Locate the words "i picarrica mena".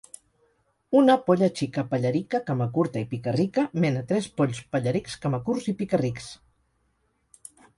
3.05-4.03